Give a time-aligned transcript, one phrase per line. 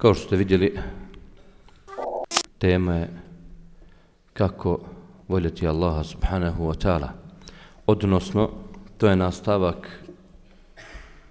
[0.00, 0.78] Kao što ste vidjeli,
[2.58, 3.08] tema je
[4.32, 4.78] kako
[5.28, 7.08] voljeti Allaha subhanahu wa ta'ala.
[7.86, 8.50] Odnosno,
[8.98, 10.04] to je nastavak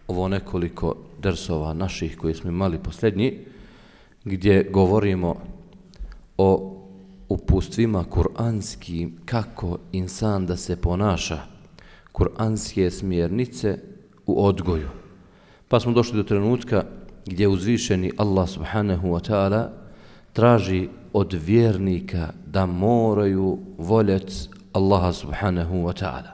[0.08, 3.40] ovo nekoliko dersova naših koji smo imali posljednji,
[4.24, 5.36] gdje govorimo
[6.38, 6.78] o
[7.30, 11.40] upustvima kuranskim kako insan da se ponaša,
[12.12, 13.80] kuranske smjernice
[14.26, 14.90] u odgoju.
[15.68, 19.70] Pa smo došli do trenutka gdje uzvišeni Allah subhanahu wa ta'ala
[20.34, 24.34] traži od vjernika da moraju voljeti
[24.74, 26.32] Allaha subhanahu wa ta'ala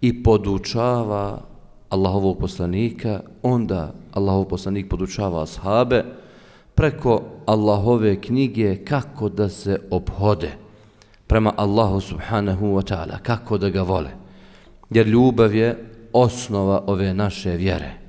[0.00, 1.40] i podučava
[1.88, 6.04] Allahovog poslanika, onda Allahov poslanik podučava ashabe
[6.74, 10.52] preko Allahove knjige kako da se obhode
[11.26, 14.10] prema Allahu subhanahu wa ta'ala, kako da ga vole.
[14.90, 18.03] Jer ljubav je osnova ove naše vjere.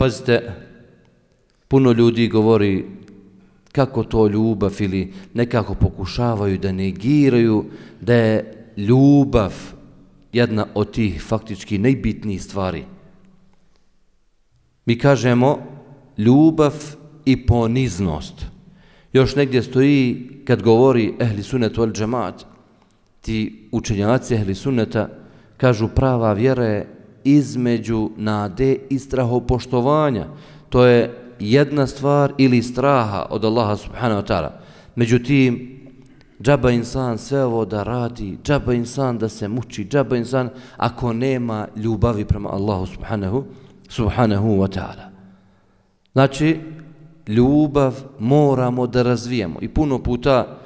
[0.00, 0.52] Pazite,
[1.68, 2.84] puno ljudi govori
[3.72, 7.64] kako to ljubav ili nekako pokušavaju da negiraju
[8.00, 9.52] da je ljubav
[10.32, 12.84] jedna od tih faktički najbitnijih stvari.
[14.86, 15.58] Mi kažemo
[16.18, 16.74] ljubav
[17.24, 18.46] i poniznost.
[19.12, 22.46] Još negdje stoji kad govori ehli sunet ol džemat,
[23.20, 25.08] ti učenjaci ehli sunneta
[25.56, 30.26] kažu prava vjera je između nade i strahopoštovanja.
[30.68, 34.50] To je jedna stvar ili straha od Allaha subhanahu wa ta'ala.
[34.94, 35.80] Međutim,
[36.42, 41.68] džaba insan sve ovo da radi, džaba insan da se muči, džaba insan ako nema
[41.76, 43.44] ljubavi prema Allahu subhanahu,
[43.88, 45.10] subhanahu wa ta'ala.
[46.12, 46.60] Znači,
[47.28, 49.58] ljubav moramo da razvijemo.
[49.60, 50.58] I puno puta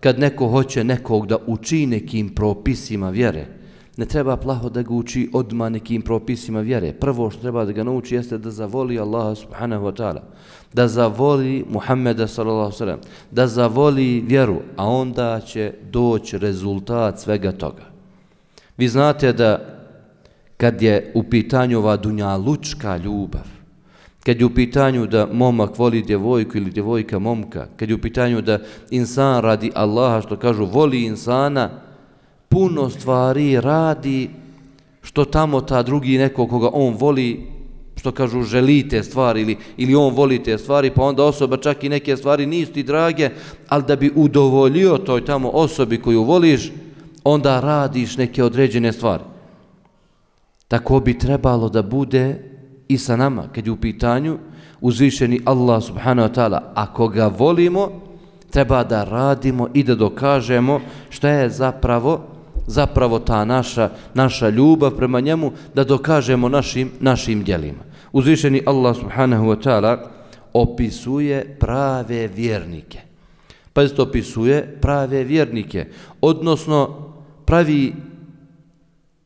[0.00, 3.46] kad neko hoće nekog da uči nekim propisima vjere,
[3.96, 6.92] ne treba plaho da ga uči odma nekim propisima vjere.
[6.92, 10.20] Prvo što treba da ga nauči jeste da zavoli Allaha subhanahu wa ta'ala,
[10.72, 12.98] da zavoli Muhammeda sallallahu sallam,
[13.30, 17.82] da zavoli vjeru, a onda će doći rezultat svega toga.
[18.76, 19.58] Vi znate da
[20.56, 23.46] kad je u pitanju ova dunja lučka ljubav,
[24.24, 28.40] kad je u pitanju da momak voli djevojku ili djevojka momka, kad je u pitanju
[28.40, 28.58] da
[28.90, 31.70] insan radi Allaha, što kažu, voli insana,
[32.52, 34.30] puno stvari radi
[35.02, 37.46] što tamo ta drugi neko koga on voli,
[37.96, 41.84] što kažu želi te stvari ili, ili on voli te stvari, pa onda osoba čak
[41.84, 43.30] i neke stvari nisu ti drage,
[43.68, 46.72] ali da bi udovoljio toj tamo osobi koju voliš,
[47.24, 49.22] onda radiš neke određene stvari.
[50.68, 52.38] Tako bi trebalo da bude
[52.88, 54.38] i sa nama, kad je u pitanju
[54.80, 56.60] uzvišeni Allah subhanahu wa ta'ala.
[56.74, 57.88] Ako ga volimo,
[58.50, 60.80] treba da radimo i da dokažemo
[61.10, 62.31] šta je zapravo
[62.66, 67.82] zapravo ta naša naša ljubav prema njemu da dokažemo našim našim djelima.
[68.12, 69.98] Uzvišeni Allah subhanahu wa ta'ala
[70.52, 72.98] opisuje prave vjernike.
[73.72, 75.86] Pa opisuje prave vjernike,
[76.20, 77.12] odnosno
[77.44, 77.94] pravi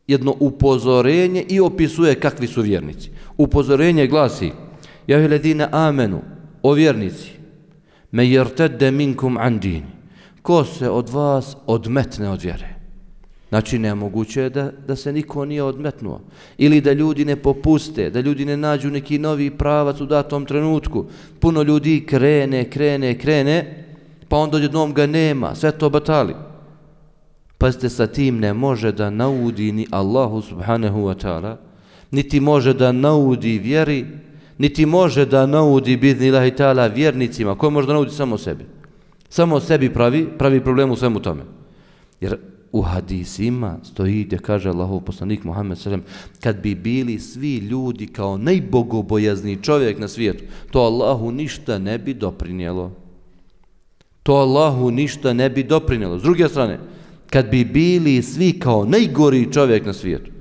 [0.06, 3.10] jedno upozorenje i opisuje kakvi su vjernici.
[3.36, 4.52] Upozorenje glasi
[5.06, 6.20] Ja ledine amenu,
[6.62, 7.30] o vjernici,
[8.10, 9.86] me jertedde minkum andini,
[10.42, 12.75] ko se od vas odmetne od vjere.
[13.56, 16.20] Znači, nemoguće je da, da se niko nije odmetnuo.
[16.58, 21.04] Ili da ljudi ne popuste, da ljudi ne nađu neki novi pravac u datom trenutku.
[21.40, 23.84] Puno ljudi krene, krene, krene,
[24.28, 26.34] pa onda odjednom ga nema, sve to batali.
[27.58, 31.56] Pazite, sa tim ne može da naudi ni Allahu subhanahu wa ta'ala,
[32.10, 34.04] niti može da naudi vjeri,
[34.58, 38.64] niti može da naudi bidni lahi ta'ala vjernicima, Ko može da naudi samo sebi.
[39.28, 41.42] Samo sebi pravi, pravi problem u svemu tome.
[42.20, 42.36] Jer
[42.72, 46.02] u hadisima stoji gdje kaže Allahov poslanik Muhammed sallam
[46.40, 52.14] kad bi bili svi ljudi kao najbogobojazni čovjek na svijetu to Allahu ništa ne bi
[52.14, 52.92] doprinjelo
[54.22, 56.78] to Allahu ništa ne bi doprinjelo s druge strane
[57.30, 60.36] kad bi bili svi kao najgori čovjek na svijetu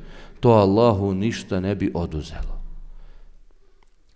[0.46, 2.62] to Allahu ništa ne bi oduzelo.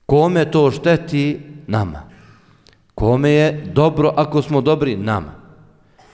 [0.05, 1.39] Kome to šteti?
[1.67, 2.09] Nama.
[2.95, 4.97] Kome je dobro ako smo dobri?
[4.97, 5.38] Nama.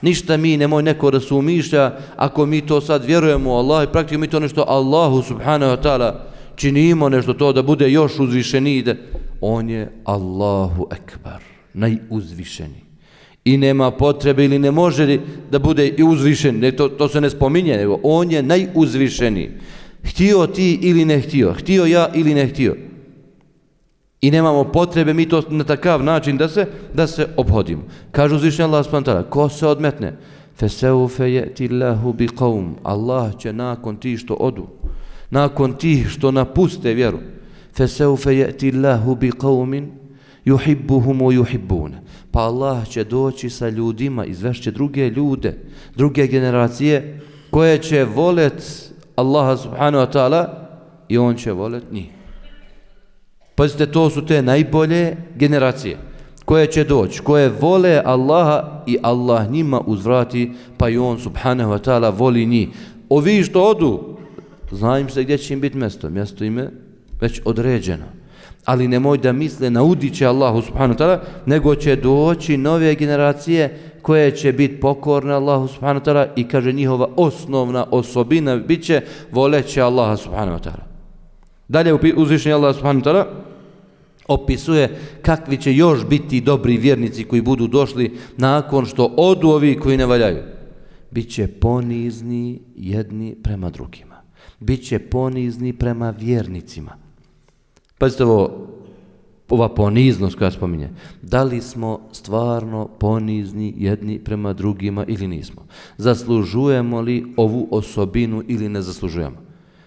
[0.02, 3.92] Ništa mi nemoj neko da se umišlja ako mi to sad vjerujemo u Allah i
[3.92, 6.12] praktično mi to nešto Allahu subhanahu wa ta'ala
[6.56, 8.96] činimo nešto to da bude još uzvišeni ide.
[9.40, 11.42] On je Allahu ekbar,
[11.74, 12.86] najuzvišeni.
[13.44, 15.18] I nema potrebe ili ne može
[15.50, 19.50] da bude i uzvišen, ne, to, to se ne spominje, nego on je najuzvišeni.
[20.04, 22.76] Htio ti ili ne htio, htio ja ili ne htio.
[24.26, 27.82] I nemamo potrebe mi to na takav način da se da se obhodimo.
[28.10, 30.16] Kažu uzvišnji Allah spantara, ko se odmetne?
[30.58, 31.68] Feseufe je ti
[32.14, 32.72] bi qawm.
[32.82, 34.66] Allah će nakon ti što odu,
[35.30, 37.18] nakon ti što napuste vjeru,
[37.76, 38.72] feseufe je ti
[39.20, 39.86] bi qawmin
[40.44, 42.02] yuhibbuhum wa juhibbune.
[42.30, 45.58] Pa Allah će doći sa ljudima, izvešće druge ljude,
[45.96, 47.20] druge generacije,
[47.50, 50.46] koje će volet Allaha subhanahu wa ta'ala
[51.08, 52.15] i on će volet njih.
[53.56, 55.96] Pazite, to su te najbolje generacije
[56.44, 61.78] koje će doći, koje vole Allaha i Allah njima uzvrati, pa i on subhanahu wa
[61.78, 62.68] ta'ala voli njih.
[63.08, 64.16] Ovi što odu,
[64.70, 66.10] znajem se gdje će im biti mjesto.
[66.10, 66.70] Mjesto ime
[67.20, 68.04] već određeno.
[68.64, 69.80] Ali nemoj da misle na
[70.12, 75.68] će Allahu subhanahu wa ta'ala, nego će doći nove generacije koje će biti pokorne Allahu
[75.68, 79.00] subhanahu wa ta'ala i kaže njihova osnovna osobina bit će
[79.32, 80.84] voleće Allaha subhanahu wa ta'ala.
[81.68, 83.45] Dalje uzvišnji Allah subhanahu wa ta'ala
[84.28, 89.96] opisuje kakvi će još biti dobri vjernici koji budu došli nakon što odu ovi koji
[89.96, 90.42] ne valjaju.
[91.10, 94.22] Biće ponizni jedni prema drugima.
[94.60, 96.96] Biće ponizni prema vjernicima.
[97.98, 98.66] Pazite ovo,
[99.48, 100.90] ova poniznost koja spominje.
[101.22, 105.66] Da li smo stvarno ponizni jedni prema drugima ili nismo?
[105.96, 109.36] Zaslužujemo li ovu osobinu ili ne zaslužujemo?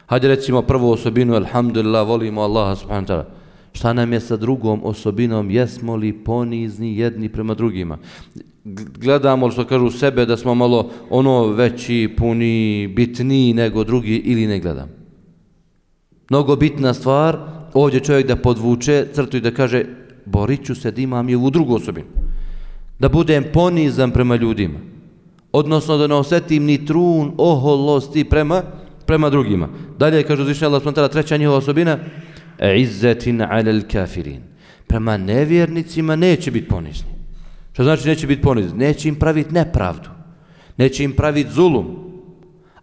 [0.06, 3.39] Hajde recimo prvu osobinu, alhamdulillah, volimo Allaha subhanahu wa ta'ala.
[3.74, 5.52] Šta nam je sa drugom osobinom?
[5.52, 7.98] Jesmo li ponizni jedni prema drugima?
[9.00, 14.60] Gledamo što kažu sebe da smo malo ono veći, puni, bitniji nego drugi ili ne
[14.60, 14.90] gledam?
[16.30, 17.38] Mnogo bitna stvar,
[17.74, 19.86] ovdje čovjek da podvuče crtu i da kaže
[20.26, 22.08] borit ću se da imam i ovu drugu osobinu.
[23.00, 24.80] Da budem ponizan prema ljudima.
[25.52, 28.62] Odnosno da ne osetim ni trun, oholosti prema,
[29.06, 29.70] prema drugima.
[29.98, 31.98] Dalje kaže uzvišnja Allah, treća njihova osobina,
[32.76, 34.42] izzetin alel kafirin.
[34.88, 37.10] Prema nevjernicima neće biti ponizni.
[37.74, 38.78] Što znači neće biti ponizni?
[38.78, 40.10] Neće im praviti nepravdu.
[40.78, 42.10] Neće im praviti zulum.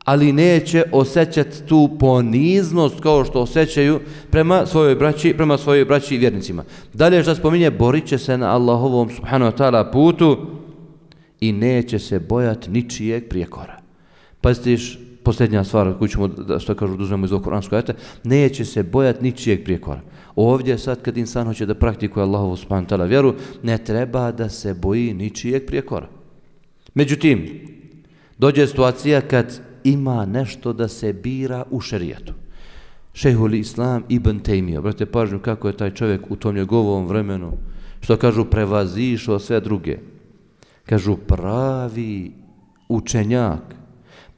[0.05, 4.01] Ali neće osjećati tu poniznost kao što osjećaju
[4.31, 6.65] prema svojoj braći, prema svojoj braći i vjernicima.
[6.93, 10.47] Dalje što spominje, borit će se na Allahovom subhanahu wa ta'ala putu
[11.41, 13.79] i neće se bojati ničijeg prijekora.
[14.41, 14.77] Pazite,
[15.27, 17.95] posljednja stvar koju ćemo, da, što kažu, duzmemo iz ovog koranskog ajeta,
[18.25, 20.01] neće se bojati ničijeg prijekora.
[20.37, 24.75] Ovdje sad kad insan hoće da praktikuje Allahovu subhanahu ta'ala vjeru, ne treba da se
[24.75, 26.07] boji ničijeg prijekora.
[26.95, 27.49] Međutim,
[28.39, 32.33] dođe situacija kad ima nešto da se bira u šerijetu.
[33.15, 37.53] Šehul Islam Ibn Taymiyyah, brate, pažnju kako je taj čovjek u tom njegovom vremenu,
[38.01, 39.99] što kažu, prevazišao sve druge.
[40.85, 42.33] Kažu, pravi
[42.89, 43.76] učenjak,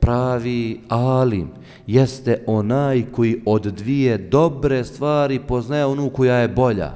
[0.01, 1.49] pravi alim
[1.87, 6.95] jeste onaj koji od dvije dobre stvari poznaje onu koja je bolja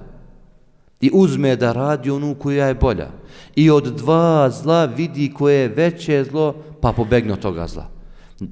[1.00, 3.08] i uzme da radi onu koja je bolja
[3.56, 7.86] i od dva zla vidi koje je veće zlo pa pobegne od toga zla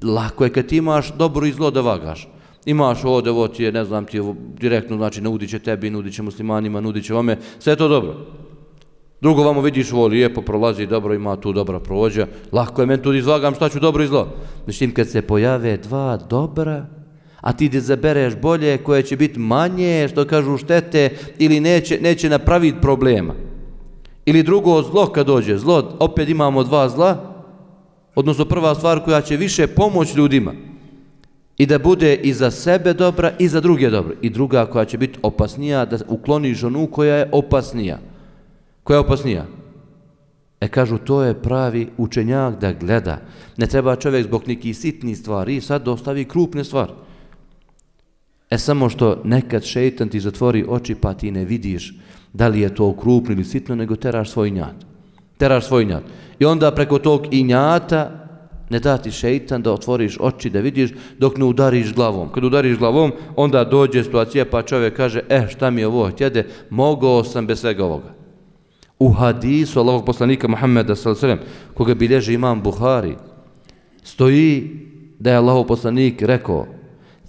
[0.03, 2.27] lako je kad ti imaš dobro i zlo da vagaš
[2.65, 4.21] imaš ovdje, ovo ti je, ne znam ti,
[4.59, 8.15] direktno znači nudit će tebi, nudit će muslimanima, nudit će vome, sve je to dobro.
[9.21, 12.27] Drugo vamo vidiš ovo lijepo prolazi, dobro ima tu dobra provođa.
[12.51, 14.27] Lako je meni tu izvagam šta ću dobro i zlo.
[14.67, 16.85] Mislim kad se pojave dva dobra,
[17.41, 22.29] a ti da zabereš bolje koje će biti manje, što kažu štete, ili neće, neće
[22.29, 23.33] napraviti problema.
[24.25, 27.35] Ili drugo zlo kad dođe, zlo, opet imamo dva zla,
[28.15, 30.53] odnosno prva stvar koja će više pomoć ljudima
[31.57, 34.13] i da bude i za sebe dobra i za druge dobro.
[34.21, 38.10] I druga koja će biti opasnija, da ukloniš onu koja je opasnija.
[38.83, 39.45] Koja je opasnija?
[40.61, 43.17] E kažu, to je pravi učenjak da gleda.
[43.57, 46.91] Ne treba čovjek zbog nekih sitnih stvari sad dostavi krupne stvari.
[48.49, 51.93] E samo što nekad šeitan ti zatvori oči pa ti ne vidiš
[52.33, 54.75] da li je to krupno ili sitno, nego teraš svoj njat.
[55.37, 56.03] Teraš svoj njat.
[56.39, 58.11] I onda preko tog injata
[58.69, 62.31] ne da ti šeitan da otvoriš oči da vidiš dok ne udariš glavom.
[62.31, 66.47] Kad udariš glavom, onda dođe situacija pa čovjek kaže, e šta mi je ovo htjede,
[66.69, 68.20] mogao sam bez svega ovoga
[69.01, 71.37] u hadisu Allahog poslanika Muhammeda s.a.v.
[71.73, 73.15] koga bilježi imam Buhari,
[74.03, 74.69] stoji
[75.19, 76.65] da je Allahog poslanik rekao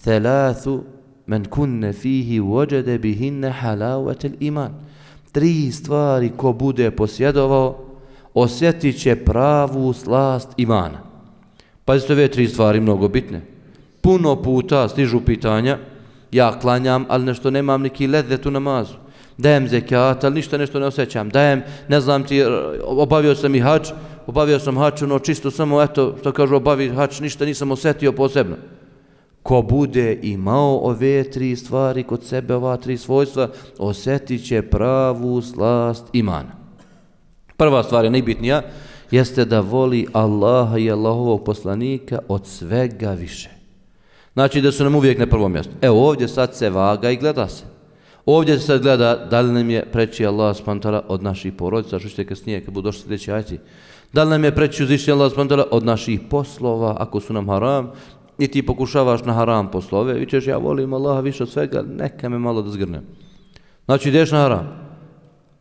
[0.05, 0.83] Thelathu
[1.26, 4.75] men kunne fihi vođede bihinne halavetel iman.
[5.33, 7.85] Tri stvari ko bude posjedovao,
[8.35, 10.99] osjetit će pravu slast imana.
[11.85, 13.41] Pazite ove tri stvari mnogo bitne.
[14.00, 15.79] Puno puta stižu pitanja,
[16.33, 19.01] ja klanjam, ali nešto nemam neki ledvet u namazu
[19.42, 22.42] dajem zekat, ali ništa nešto ne osjećam, dajem, ne znam ti,
[22.84, 23.90] obavio sam i hač,
[24.26, 28.56] obavio sam hač, ono čisto samo, eto, što kažu, obavi hač, ništa nisam osjetio posebno.
[29.42, 36.04] Ko bude imao ove tri stvari kod sebe, ova tri svojstva, osjetit će pravu slast
[36.12, 36.54] imana.
[37.56, 38.62] Prva stvar je najbitnija,
[39.11, 43.50] jeste da voli Allaha i Allahovog poslanika od svega više.
[44.34, 45.72] Znači da su nam uvijek na prvom mjestu.
[45.80, 47.72] Evo ovdje sad se vaga i gleda se
[48.26, 52.09] Ovdje se sad gleda da li nam je preći Allah spantala od naših porodica, što
[52.09, 53.59] ćete kasnije kad budu došli sljedeći ajti.
[54.12, 57.91] Da li nam je preći uzvišnji Allah spantala od naših poslova, ako su nam haram,
[58.38, 62.29] i ti pokušavaš na haram poslove, i ćeš ja volim Allaha više od svega, neka
[62.29, 63.02] me malo da zgrnem.
[63.85, 64.69] Znači ideš na haram.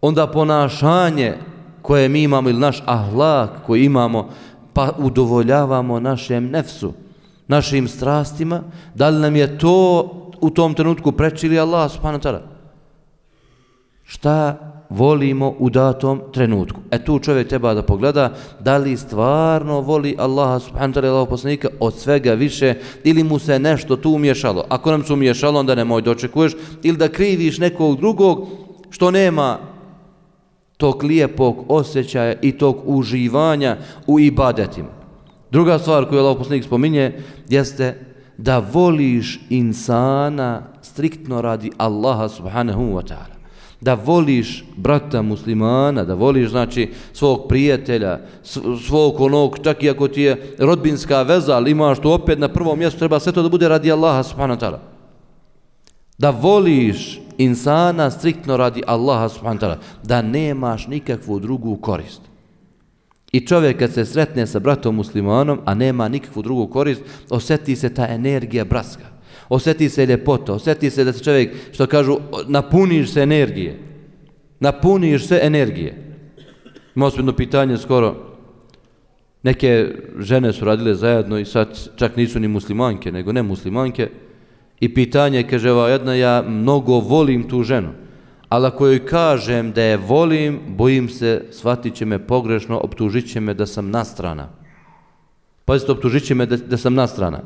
[0.01, 1.33] Onda ponašanje
[1.81, 4.29] koje mi imamo ili naš ahlak koji imamo,
[4.73, 6.93] pa udovoljavamo našem nefsu,
[7.47, 8.61] našim strastima,
[8.95, 10.09] da li nam je to
[10.41, 12.50] u tom trenutku prečili Allah subhanahu wa ta'ala?
[14.11, 14.57] Šta
[14.89, 16.79] volimo u datom trenutku?
[16.91, 21.69] E tu čovjek treba da pogleda da li stvarno voli Allaha subhanahu wa ta'ala poslanika
[21.79, 24.65] od svega više ili mu se nešto tu umješalo.
[24.69, 26.51] Ako nam se umješalo, onda nemoj dočekuješ
[26.83, 28.47] ili da kriviš nekog drugog
[28.89, 29.57] što nema
[30.77, 33.77] tog lijepog osjećaja i tog uživanja
[34.07, 34.91] u ibadetima.
[35.51, 38.05] Druga stvar koju Allah poslanik spominje jeste
[38.37, 43.40] da voliš insana striktno radi Allaha subhanahu wa ta'ala.
[43.81, 48.19] Da voliš brata muslimana, da voliš znači svog prijatelja,
[48.87, 52.79] svog onog, čak i ako ti je rodbinska veza, ali imaš to opet na prvom
[52.79, 54.79] mjestu, treba sve to da bude radi Allaha subhanahu wa ta'ala.
[56.17, 62.21] Da voliš insana striktno radi Allaha subhanahu wa ta'ala, da nemaš nikakvu drugu korist.
[63.31, 67.93] I čovjek kad se sretne sa bratom muslimanom, a nema nikakvu drugu korist, osjeti se
[67.93, 69.10] ta energija braska.
[69.51, 72.17] Osjeti se ljepota, osjeti se da se čovjek, što kažu,
[72.47, 73.79] napuniš se energije.
[74.59, 76.15] Napuniš se energije.
[76.95, 78.15] Imao smo jedno pitanje skoro,
[79.43, 79.87] neke
[80.19, 84.09] žene su radile zajedno i sad čak nisu ni muslimanke, nego ne muslimanke,
[84.79, 87.89] i pitanje, kaže ova jedna, ja mnogo volim tu ženu
[88.51, 93.39] ali ako joj kažem da je volim, bojim se, shvatit će me pogrešno, optužit će
[93.39, 94.49] me da sam nastrana.
[95.65, 97.39] Pazite, optužit će me da, da sam nastrana.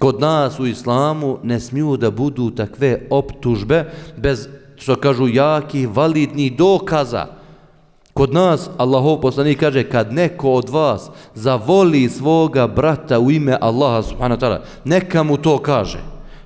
[0.00, 3.84] Kod nas u islamu ne smiju da budu takve optužbe
[4.16, 7.26] bez, što kažu, jakih, validnih dokaza.
[8.14, 14.02] Kod nas, Allahov poslanik kaže, kad neko od vas zavoli svoga brata u ime Allaha
[14.02, 16.00] subhanahu wa ta'ala, neka mu to kaže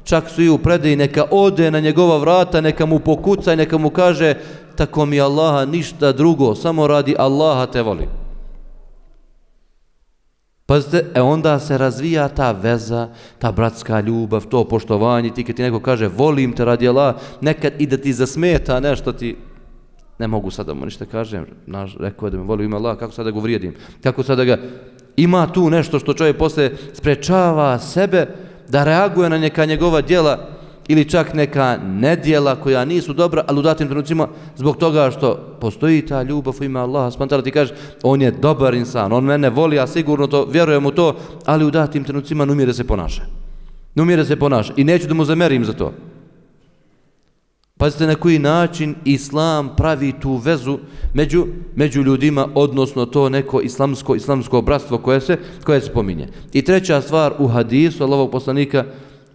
[0.04, 3.78] čak su i u predaji, neka ode na njegova vrata, neka mu pokuca i neka
[3.78, 4.34] mu kaže,
[4.76, 8.23] tako mi Allaha ništa drugo, samo radi Allaha te volim.
[10.66, 15.62] Pazite, e onda se razvija ta veza, ta bratska ljubav, to poštovanje, ti kad ti
[15.62, 19.36] neko kaže, volim te radi Allah, nekad i da ti zasmeta nešto ti,
[20.18, 23.12] ne mogu sada mu ništa kažem, naš, rekao je da me voli ime Allah, kako
[23.12, 24.58] sada ga uvrijedim, kako sada ga,
[25.16, 28.26] ima tu nešto što čovjek posle sprečava sebe,
[28.68, 30.53] da reaguje na neka njegova djela
[30.88, 36.06] ili čak neka nedjela koja nisu dobra, ali u datim trenucima zbog toga što postoji
[36.06, 39.78] ta ljubav u ime Allaha, spantala ti kaže, on je dobar insan, on mene voli,
[39.78, 43.22] a sigurno to, vjerujem u to, ali u datim trenucima numire se ponaša.
[43.94, 45.92] Ne umije da se ponaša i neću da mu zamerim za to.
[47.76, 50.78] Pazite na koji način islam pravi tu vezu
[51.14, 56.28] među, među ljudima, odnosno to neko islamsko islamsko bratstvo koje se, koje se pominje.
[56.52, 58.84] I treća stvar u hadisu Allahovog poslanika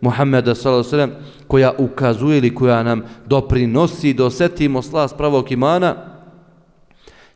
[0.01, 1.07] Muhammeda s.a.v.
[1.47, 5.95] koja ukazuje ili koja nam doprinosi da osetimo slas pravog imana,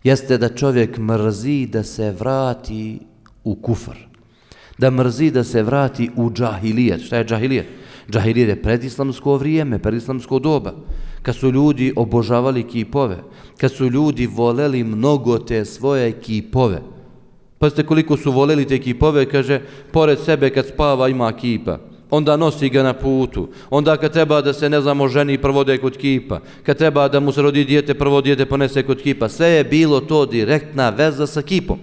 [0.03, 2.99] jeste da čovjek mrzi da se vrati
[3.43, 3.95] u kufr.
[4.77, 7.01] Da mrzi da se vrati u džahilijet.
[7.05, 7.67] Šta je džahilijet?
[8.11, 10.73] Džahilijet je predislamsko vrijeme, predislamsko doba.
[11.21, 13.17] Kad su ljudi obožavali kipove,
[13.57, 16.81] kad su ljudi voleli mnogo te svoje kipove.
[17.59, 21.79] Pazite koliko su voleli te kipove, kaže, pored sebe kad spava ima kipa.
[22.13, 23.47] Onda nosi ga na putu.
[23.69, 26.39] Onda kad treba da se, ne znamo, ženi provode kod kipa.
[26.63, 29.29] Kad treba da mu se rodi dijete, prvo dijete ponese kod kipa.
[29.29, 31.79] Sve je bilo to direktna veza sa kipom.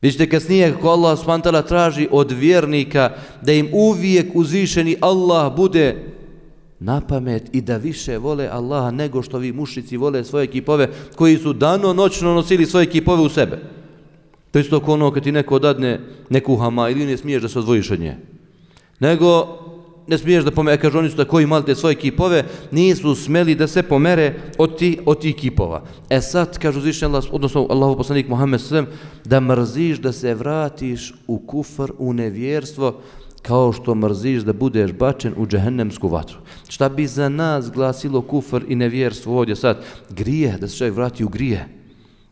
[0.00, 3.10] Vidite kasnije kako Allah spantala traži od vjernika
[3.42, 5.96] da im uvijek uzvišeni Allah bude
[6.80, 11.38] na pamet i da više vole Allaha nego što vi mušici vole svoje kipove koji
[11.38, 13.58] su dano noćno nosili svoje kipove u sebe.
[14.50, 17.58] To je isto ono kad ti neko dadne neku hama ili ne smiješ da se
[17.58, 18.31] odvojiš od nje.
[19.02, 19.58] Nego
[20.06, 23.54] ne smiješ da pomere, kaže oni su da koji imali te svoje kipove, nisu smeli
[23.54, 25.82] da se pomere od, ti, od tih kipova.
[26.10, 28.86] E sad, kaže uzvišnji Allah, odnosno Allahu poslanik Muhammed svem,
[29.24, 33.00] da mrziš da se vratiš u kufr, u nevjerstvo,
[33.42, 36.38] kao što mrziš da budeš bačen u džehennemsku vatru.
[36.68, 39.84] Šta bi za nas glasilo kufr i nevjerstvo ovdje sad?
[40.10, 41.68] Grije, da se čovjek vrati u grije.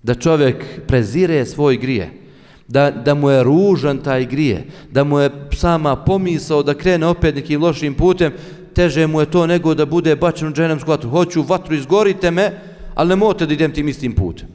[0.02, 2.29] Da čovjek prezire svoj grije
[2.70, 7.34] da, da mu je ružan taj grije, da mu je sama pomisao da krene opet
[7.34, 8.32] nekim lošim putem,
[8.74, 11.10] teže mu je to nego da bude bačen u džehennemsku vatru.
[11.10, 12.52] Hoću vatru, izgorite me,
[12.94, 14.48] ali ne možete da idem tim istim putem.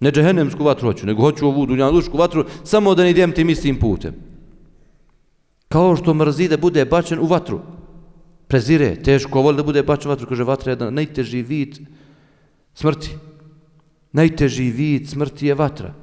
[0.00, 3.78] Ne džehennemsku vatru hoću, nego hoću ovu dunjalušku vatru, samo da ne idem tim istim
[3.78, 4.14] putem.
[5.68, 7.60] Kao što mrzi da bude bačen u vatru.
[8.48, 11.78] prezire, teško voli da bude bačen u vatru, kaže vatra je jedan najteži vid
[12.74, 13.16] smrti.
[14.12, 15.94] Najteži vid smrti je vatra.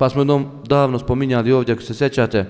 [0.00, 2.46] Pa smo jednom davno spominjali ovdje, ako se sećate,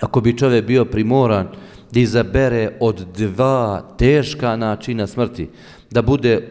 [0.00, 1.48] ako bi čovjek bio primoran
[1.92, 5.48] da izabere od dva teška načina smrti,
[5.90, 6.48] da bude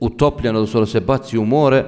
[0.00, 1.84] utopljen, odnosno da se baci u more,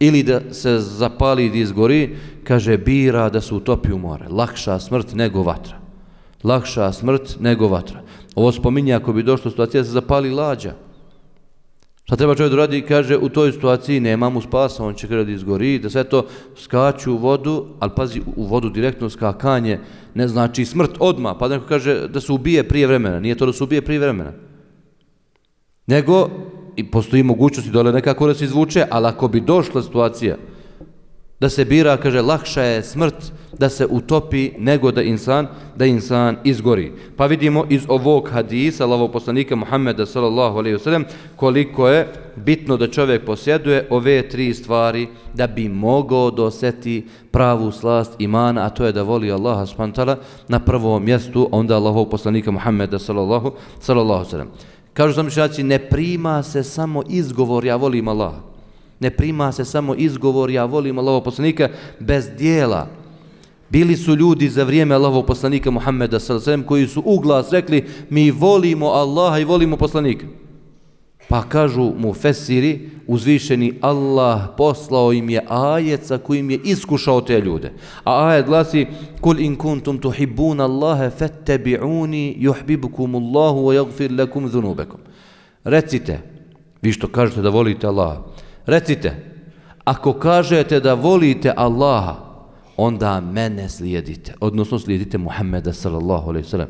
[0.00, 4.28] ili da se zapali i izgori, kaže, bira da se utopi u more.
[4.28, 5.80] Lakša smrt nego vatra.
[6.44, 8.02] Lakša smrt nego vatra.
[8.34, 10.74] Ovo spominje ako bi došlo situacija da se zapali lađa.
[12.10, 12.80] Šta treba čovjek da radi?
[12.82, 16.24] Kaže, u toj situaciji nema mu spasa, on će kada da izgori, da sve to
[16.56, 19.78] skaču u vodu, ali pazi, u vodu direktno skakanje
[20.14, 23.20] ne znači smrt odma pa neko kaže da se ubije prije vremena.
[23.20, 24.32] Nije to da se ubije prije vremena.
[25.86, 26.28] Nego,
[26.76, 30.36] i postoji mogućnost i dole nekako da se izvuče, ali ako bi došla situacija
[31.40, 36.36] da se bira, kaže, lakša je smrt da se utopi nego da insan, da insan
[36.44, 36.92] izgori.
[37.16, 41.04] Pa vidimo iz ovog hadisa, lavo poslanika Muhameda sallallahu alejhi ve sellem
[41.36, 48.12] koliko je bitno da čovjek posjeduje ove tri stvari da bi mogao doseti pravu slast
[48.18, 50.16] imana, a to je da voli Allaha spantala
[50.48, 54.48] na prvom mjestu, onda Allahov poslanika Muhammeda sallallahu, sallallahu alaihi wasallam.
[54.92, 58.40] Kažu zamišljaci, ne prima se samo izgovor, ja volim Allaha.
[59.00, 62.99] Ne prima se samo izgovor, ja volim Allahov poslanika, bez dijela.
[63.70, 66.62] Bili su ljudi za vrijeme Allahovog poslanika Muhammeda s.a.v.
[66.66, 70.26] koji su u glas rekli, mi volimo Allaha i volimo poslanika.
[71.28, 77.40] Pa kažu mu Fesiri, uzvišeni Allah poslao im je ajet sa kojim je iskušao te
[77.40, 77.72] ljude.
[78.04, 78.86] A ajet glasi,
[79.20, 85.00] Kul in kuntum tuhibbuna Allahe fattabi'uni juhbibukum Allahu wa jagfir lakum dhunubakum.
[85.64, 86.20] Recite,
[86.82, 88.22] vi što kažete da volite Allaha,
[88.66, 89.14] recite,
[89.84, 92.29] ako kažete da volite Allaha,
[92.82, 96.68] onda mene slijedite, odnosno slijedite Muhammeda sallallahu alaihi sallam,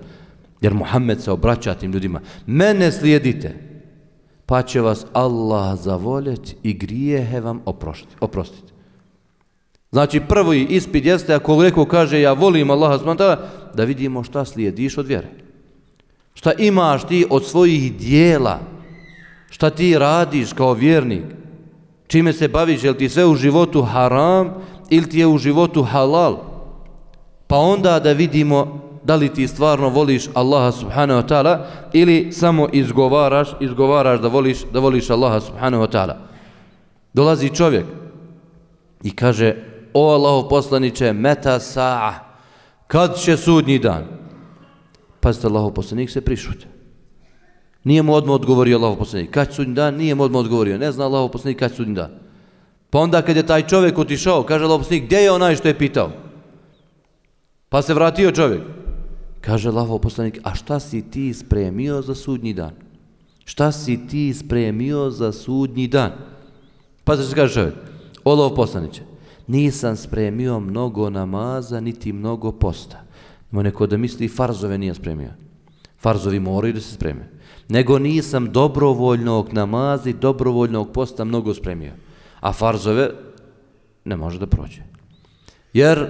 [0.60, 3.54] jer Muhammed se obraća tim ljudima, mene slijedite,
[4.46, 8.16] pa će vas Allah zavoljeti i grijehe vam oprostiti.
[8.20, 8.72] oprostiti.
[9.92, 14.98] Znači prvi ispit jeste ako neko kaže ja volim Allaha smantala, da vidimo šta slijediš
[14.98, 15.28] od vjere.
[16.34, 18.58] Šta imaš ti od svojih dijela,
[19.50, 21.24] šta ti radiš kao vjernik,
[22.06, 24.54] čime se baviš, je ti sve u životu haram
[24.90, 26.36] ili ti je u životu halal.
[27.46, 31.58] Pa onda da vidimo da li ti stvarno voliš Allaha subhanahu wa ta'ala
[31.92, 36.16] ili samo izgovaraš, izgovaraš da voliš, da voliš Allaha subhanahu wa ta'ala.
[37.12, 37.86] Dolazi čovjek
[39.02, 39.56] i kaže,
[39.94, 42.12] o Allahov poslaniće, meta sa'a,
[42.86, 44.04] kad će sudnji dan?
[45.20, 46.66] Pazite, Allahov poslanik se prišute.
[47.84, 49.30] Nije mu odmah odgovorio Allahov poslanik.
[49.30, 49.94] Kad će sudnji dan?
[49.94, 50.78] Nije mu odmah odgovorio.
[50.78, 52.10] Ne zna Allahov poslanik kad će sudnji dan.
[52.90, 56.10] Pa onda kad je taj čovjek otišao, kaže Allahu gdje je onaj što je pitao?
[57.68, 58.62] Pa se vratio čovjek.
[59.40, 62.70] Kaže Allahov poslanik, a šta si ti spremio za sudnji dan?
[63.44, 66.12] Šta si ti spremio za sudnji dan?
[67.04, 67.74] Pa se kaže čovjek,
[68.24, 69.02] Olov poslaniće,
[69.46, 73.02] nisam spremio mnogo namaza, niti mnogo posta.
[73.52, 75.30] Ima neko da misli, farzove nije spremio.
[75.98, 77.24] Farzovi moraju da se spremio.
[77.68, 81.92] Nego nisam dobrovoljnog namazi, dobrovoljnog posta mnogo spremio.
[82.40, 83.10] A farzove
[84.04, 84.82] ne može da prođe.
[85.72, 86.06] Jer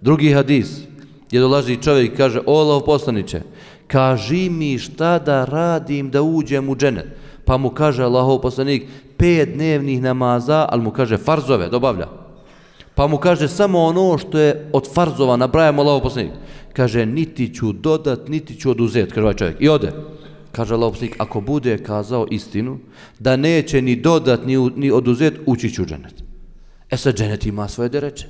[0.00, 0.80] drugi hadis,
[1.28, 3.42] gdje dolazi čovjek i kaže, o poslaniće,
[3.86, 7.06] kaži mi šta da radim da uđem u dženet.
[7.44, 8.86] Pa mu kaže Allahov poslanik,
[9.16, 12.06] pet dnevnih namaza, ali mu kaže farzove, dobavlja.
[12.94, 16.32] Pa mu kaže samo ono što je od farzova, nabrajamo Allahov poslanik.
[16.72, 19.56] Kaže, niti ću dodat, niti ću oduzet, kaže ovaj čovjek.
[19.60, 19.92] I ode.
[20.52, 22.78] Kaže Allahov poslanik, ako bude kazao istinu,
[23.18, 26.14] da neće ni dodat, ni, ni oduzet, ući ću u dženet.
[26.90, 28.26] E sad, dženet ima svoje dereče.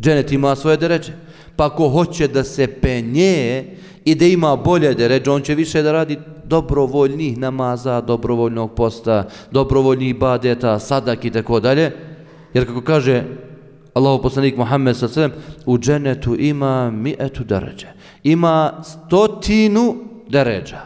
[0.00, 1.12] Dženet ima svoje dereče
[1.60, 3.64] pa ko hoće da se penje
[4.04, 10.16] i da ima bolje dereče, on će više da radi dobrovoljnih namaza, dobrovoljnog posta, dobrovoljnih
[10.18, 11.92] badeta, sadak i tako dalje.
[12.54, 13.24] Jer kako kaže
[13.94, 15.32] Allahu poslanik Muhammed sa svem,
[15.66, 17.86] u dženetu ima mi etu deređe.
[18.22, 19.96] Ima stotinu
[20.28, 20.80] deređa.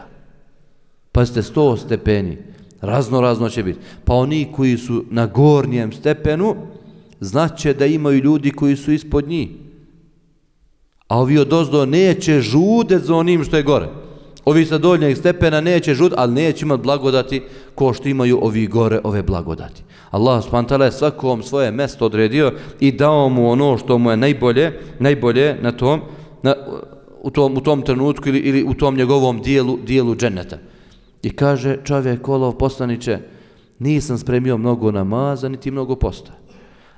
[1.15, 2.37] Pa ste sto stepeni.
[2.81, 3.79] Razno, razno će biti.
[4.05, 6.55] Pa oni koji su na gornjem stepenu,
[7.19, 9.49] znaće da imaju ljudi koji su ispod njih.
[11.07, 13.87] A ovi od ozdo neće žudet za onim što je gore.
[14.45, 17.41] Ovi sa doljnjeg stepena neće žud, ali neće imati blagodati
[17.75, 19.83] ko što imaju ovi gore ove blagodati.
[20.11, 24.79] Allah spantala je svakom svoje mesto odredio i dao mu ono što mu je najbolje,
[24.99, 26.01] najbolje na tom,
[26.43, 26.55] na,
[27.21, 30.57] u, tom, u tom trenutku ili, ili u tom njegovom dijelu, dijelu dženeta.
[31.25, 33.19] I kaže čovjek olov poslaniće,
[33.79, 36.31] nisam spremio mnogo namaza, niti mnogo posta,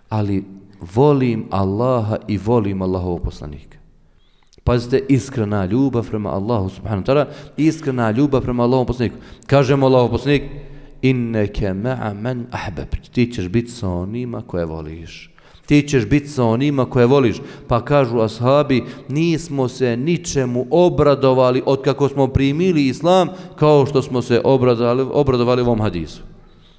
[0.09, 0.43] ali
[0.95, 3.77] volim Allaha i volim Allahov poslanika.
[4.63, 7.25] Pazite, iskrena ljubav prema Allahu subhanahu ta'ala,
[7.57, 9.17] iskrena ljubav prema Allahovom poslaniku.
[9.45, 10.43] Kažemo Allahom poslanik,
[11.01, 12.91] inneke ma'a man ahbab.
[13.11, 15.36] Ti ćeš biti sa onima koje voliš.
[15.67, 17.35] Ti ćeš biti sa onima koje voliš.
[17.67, 24.21] Pa kažu ashabi, nismo se ničemu obradovali od kako smo primili islam, kao što smo
[24.21, 26.21] se obradovali, obradovali u ovom hadisu.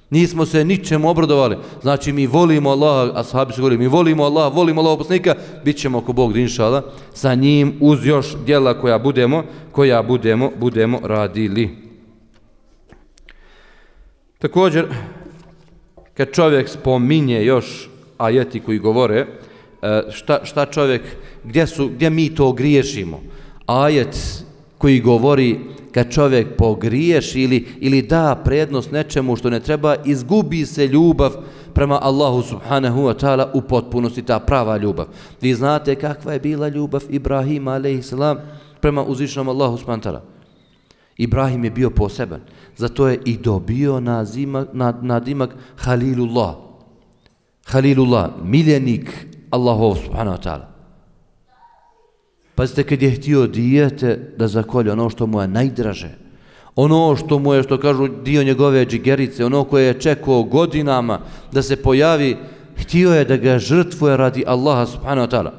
[0.09, 1.57] Nismo se ničemu obradovali.
[1.81, 5.97] Znači mi volimo Allaha, ashabi su govorili, mi volimo Allaha, volimo Allaha poslanika, bit ćemo
[5.97, 11.69] ako Bog inšala sa njim uz još djela koja budemo, koja budemo, budemo radili.
[14.39, 14.87] Također,
[16.13, 19.25] kad čovjek spominje još ajeti koji govore,
[19.81, 21.01] e, šta, šta čovjek,
[21.43, 23.21] gdje, su, gdje mi to griješimo?
[23.65, 24.43] Ajet
[24.77, 25.59] koji govori
[25.91, 31.31] kad čovjek pogriješ ili, ili da prednost nečemu što ne treba, izgubi se ljubav
[31.73, 35.05] prema Allahu subhanahu wa ta'ala u potpunosti, ta prava ljubav.
[35.41, 38.13] Vi znate kakva je bila ljubav Ibrahima a.s.
[38.81, 40.21] prema uzvišnom Allahu subhanahu wa ta'ala.
[41.17, 42.41] Ibrahim je bio poseban,
[42.77, 46.68] zato je i dobio nazimak, nad, nadimak Halilullah.
[47.71, 50.67] Halilullah, miljenik Allahov subhanahu wa ta'ala.
[52.55, 56.09] Pazite, kad je htio dijete da zakolje ono što mu je najdraže,
[56.75, 61.19] ono što mu je, što kažu, dio njegove džigerice, ono koje je čekao godinama
[61.51, 62.37] da se pojavi,
[62.77, 65.51] htio je da ga žrtvuje radi Allaha subhanahu wa ta'ala.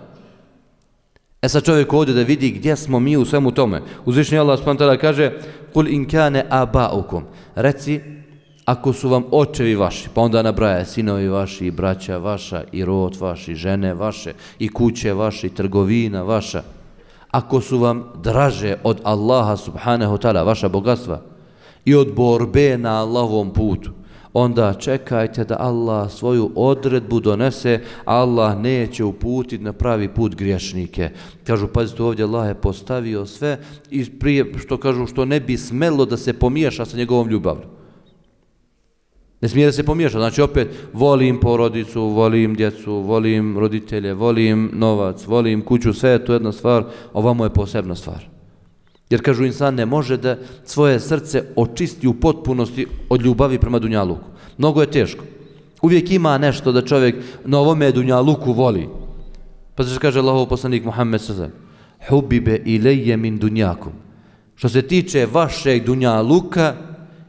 [1.43, 3.83] E sad čovjek ovdje da vidi gdje smo mi u svemu tome.
[4.05, 5.33] Uzvišnji Allah subhanahu wa ta'ala kaže
[5.73, 7.23] Kul in kane aba'ukum.
[7.55, 8.01] Reci,
[8.65, 13.17] ako su vam očevi vaši, pa onda nabraja sinovi vaši, i braća vaša, i rod
[13.47, 16.63] i žene vaše, i kuće vaše, i trgovina vaša,
[17.31, 21.21] ako su vam draže od Allaha subhanahu ta'ala, vaša bogatstva,
[21.85, 23.91] i od borbe na Allahovom putu,
[24.33, 31.11] onda čekajte da Allah svoju odredbu donese, Allah neće uputiti na pravi put griješnike.
[31.45, 33.59] Kažu, pazite, ovdje Allah je postavio sve
[33.91, 37.80] i prije što kažu što ne bi smelo da se pomiješa sa njegovom ljubavljom.
[39.41, 40.19] Ne smije da se pomiješa.
[40.19, 46.33] Znači opet volim porodicu, volim djecu, volim roditelje, volim novac, volim kuću, sve je to
[46.33, 48.29] jedna stvar, ovamo je posebna stvar.
[49.11, 54.25] Jer kažu insan ne može da svoje srce očisti u potpunosti od ljubavi prema Dunjaluku.
[54.59, 55.25] Mnogo je teško.
[55.83, 58.89] Uvijek ima nešto da čovjek na ovome Dunjaluku voli.
[59.75, 61.51] Pa se kaže Allahov poslanik Muhammed Sazem,
[62.09, 63.93] Hubibe ilije min Dunjakum.
[64.55, 66.75] Što se tiče vašeg Dunjaluka,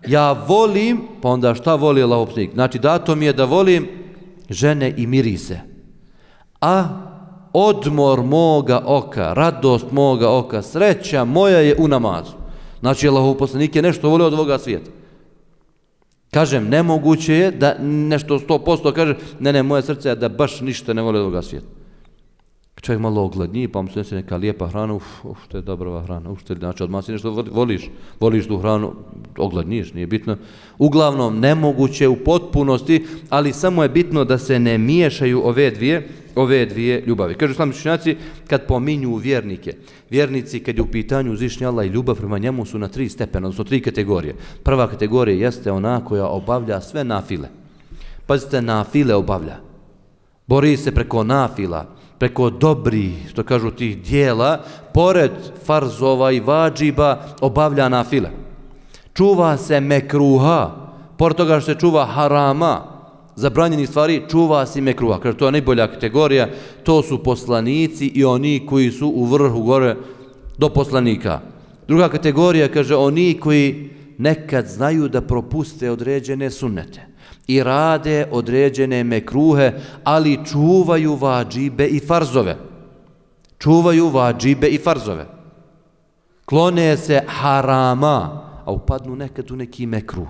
[0.08, 2.54] ja volim, pa onda šta voli Allahov poslanik?
[2.54, 3.88] Znači, dato mi je da volim
[4.50, 5.60] žene i mirise.
[6.62, 6.88] A
[7.54, 12.32] odmor moga oka, radost moga oka, sreća moja je u namazu.
[12.80, 14.92] Znači, Allahov poslanik je nešto volio od ovoga svijeta.
[16.32, 20.62] Kažem, nemoguće je da nešto sto posto kaže, ne, ne, moje srce je da baš
[20.62, 21.81] ništa ne voli od ovoga svijeta
[22.82, 26.32] čovjek malo ogladniji, pa mu se neka lijepa hrana, uf, uf, što je dobra hrana,
[26.32, 27.90] uf, to je, znači, odmah si nešto voliš,
[28.20, 28.94] voliš tu hranu,
[29.38, 30.38] ogladniješ, nije bitno.
[30.78, 36.66] Uglavnom, nemoguće u potpunosti, ali samo je bitno da se ne miješaju ove dvije, ove
[36.66, 37.34] dvije ljubavi.
[37.34, 38.16] Kažu islami učenjaci,
[38.48, 39.74] kad pominju vjernike,
[40.10, 43.48] vjernici kad je u pitanju uzvišnji Allah i ljubav prema njemu su na tri stepena,
[43.48, 44.36] odnosno tri kategorije.
[44.64, 47.50] Prva kategorija jeste ona koja obavlja sve nafile.
[48.26, 49.58] Pazite, nafile obavlja.
[50.48, 54.60] Bori se preko nafila, preko dobri, što kažu tih dijela,
[54.94, 55.32] pored
[55.66, 58.30] farzova i vađiba, obavlja na file.
[59.14, 60.70] Čuva se mekruha,
[61.18, 62.82] pored toga što se čuva harama,
[63.36, 65.20] zabranjenih stvari, čuva se mekruha.
[65.20, 66.48] Kaže, to je najbolja kategorija,
[66.84, 69.96] to su poslanici i oni koji su u vrhu gore
[70.58, 71.40] do poslanika.
[71.88, 77.11] Druga kategorija, kaže, oni koji nekad znaju da propuste određene sunnete
[77.48, 79.72] i rade određene mekruhe,
[80.04, 82.58] ali čuvaju vađibe i farzove.
[83.60, 85.28] Čuvaju vađibe i farzove.
[86.46, 90.28] Klone se harama, a upadnu nekad u neki mekruh.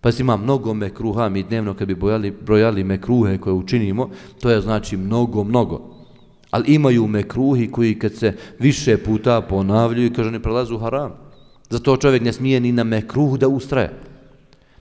[0.00, 4.60] Pa ima mnogo mekruha, mi dnevno kad bi bojali, brojali mekruhe koje učinimo, to je
[4.60, 5.94] znači mnogo, mnogo.
[6.50, 11.12] Ali imaju mekruhi koji kad se više puta ponavljaju, kaže ne prelazu haram.
[11.70, 14.07] Zato čovjek ne smije ni na mekruh da ustraje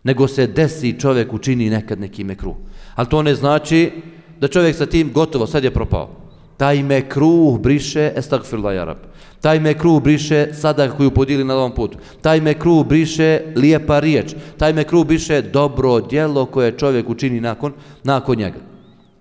[0.08, 2.56] nego se desi čovjek učini nekad neki mekruh.
[2.96, 3.92] Ali to ne znači
[4.40, 6.10] da čovjek sa tim gotovo, sad je propao.
[6.58, 8.98] Taj mekruh briše, estagfirullah jarab.
[9.42, 11.98] Taj mekruh briše sada koju podili na ovom putu.
[12.22, 14.36] Taj mekruh briše lijepa riječ.
[14.58, 18.64] Taj mekruh briše dobro djelo koje čovjek učini nakon, nakon njega.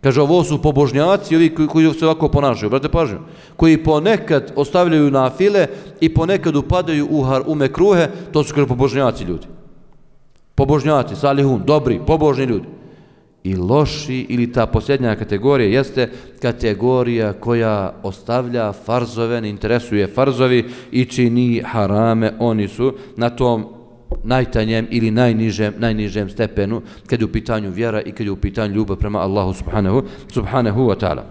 [0.01, 3.19] Kaže, ovo su pobožnjaci, ovi koji, koji se ovako ponašaju, brate pažnju,
[3.57, 5.67] koji ponekad ostavljaju na file
[6.01, 9.56] i ponekad upadaju u, har, u mekruhe, to su kaže, pobožnjaci ljudi
[10.57, 12.67] pobožnjaci, salihun, dobri, pobožni ljudi.
[13.47, 16.11] i loši ili ta posljednja kategorija jeste
[16.43, 23.67] kategorija koja ostavlja farzove, ne interesuje farzovi i čini harame, oni su na tom
[24.25, 28.75] najtanjem ili najnižem, najnižem stepenu kad je u pitanju vjera i kad je u pitanju
[28.75, 31.23] ljubav prema Allahu subhanahu, subhanahu wa ta'ala.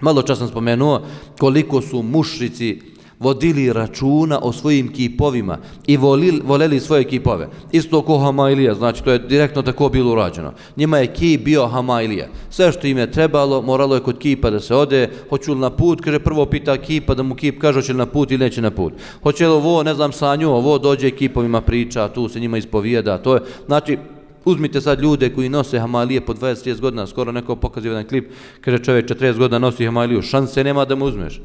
[0.00, 1.02] Malo čas sam spomenuo
[1.38, 2.80] koliko su mušrici
[3.22, 7.48] vodili računa o svojim kipovima i volili, voleli svoje kipove.
[7.72, 10.52] Isto ko Hamailija, znači to je direktno tako bilo urađeno.
[10.76, 12.28] Njima je kip bio Hamailija.
[12.50, 15.70] Sve što im je trebalo, moralo je kod kipa da se ode, hoću li na
[15.70, 18.62] put, kaže prvo pita kipa da mu kip kaže hoće li na put ili neće
[18.62, 18.92] na put.
[19.22, 23.34] Hoće li ovo, ne znam, sanju, ovo dođe kipovima priča, tu se njima ispovijeda, to
[23.34, 23.98] je, znači,
[24.44, 28.78] Uzmite sad ljude koji nose Hamalije po 20-30 godina, skoro neko pokazio jedan klip, kaže
[28.78, 31.40] čovjek 40 godina nosi Hamaliju, šanse nema da mu uzmeš.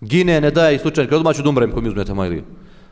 [0.00, 2.42] Gine, ne daje i slučajno, kada odmah ću da umrem ko mi uzmete Hamaliju.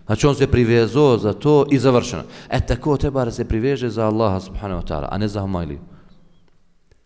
[0.07, 2.23] Znači on se privezo za to i završeno.
[2.51, 5.79] E tako treba da se priveže za Allaha subhanahu wa ta'ala, a ne za Hamaliju.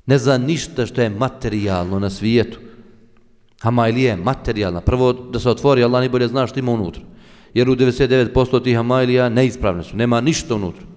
[0.06, 2.58] Ne za ništa što je materijalno na svijetu.
[3.61, 4.80] Hamalija je materijalna.
[4.80, 7.02] Prvo da se otvori, Allah najbolje zna što ima unutra.
[7.54, 10.88] Jer u 99% tih Hamailija neispravne su, nema ništa unutra.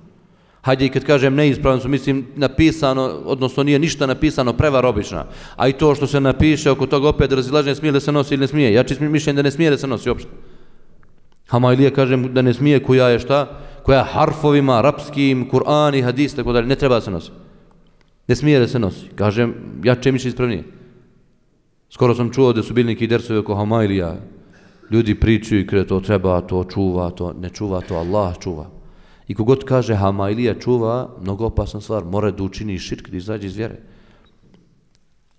[0.61, 5.25] Hajde i kad kažem neispravno su, mislim, napisano, odnosno nije ništa napisano, prevar obična.
[5.55, 8.41] A i to što se napiše oko toga opet razilaženje smije da se nosi ili
[8.41, 8.73] ne smije.
[8.73, 10.29] Ja čist mišljen da ne smije da se nosi uopšte.
[11.47, 13.59] Hamajlije kažem da ne smije koja je šta?
[13.83, 17.31] Koja harfovima, arapskim, Kur'an i hadis, tako dalje, ne treba da se nosi.
[18.27, 19.09] Ne smije da se nosi.
[19.15, 20.63] Kažem, ja če mišljen ispravnije.
[21.89, 24.15] Skoro sam čuo da su bili neki dersovi oko Hamailija.
[24.91, 28.80] Ljudi pričaju i kada to treba, to čuva, to ne čuva, to Allah čuva.
[29.31, 33.55] I kogod kaže Hamailija čuva, mnogo opasna stvar, mora da učini širk, da izađe iz
[33.55, 33.77] vjere.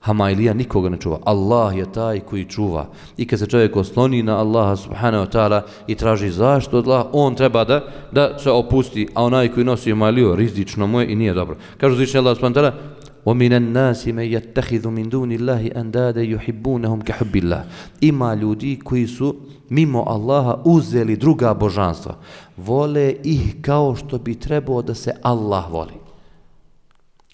[0.00, 1.18] Hamailija nikoga ne čuva.
[1.24, 2.86] Allah je taj koji čuva.
[3.16, 7.10] I kad se čovjek osloni na Allaha subhanahu wa ta'ala i traži zašto od Allaha,
[7.12, 9.08] on treba da, da se opusti.
[9.14, 11.56] A onaj koji nosi Hamailiju rizično mu je i nije dobro.
[11.76, 12.72] Kažu zvični Allah subhanahu wa ta'ala,
[13.25, 17.63] ومن الناس من يتخذ من دون الله اندادا يحبونهم كحب الله
[18.01, 19.35] ima ljudi koji su
[19.69, 22.15] mimo Allaha uzeli druga božanstva
[22.57, 25.93] vole ih kao što bi trebao da se Allah voli